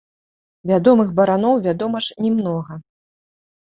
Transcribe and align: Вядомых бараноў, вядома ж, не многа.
Вядомых 0.71 1.13
бараноў, 1.21 1.55
вядома 1.69 2.05
ж, 2.09 2.21
не 2.27 2.37
многа. 2.43 2.85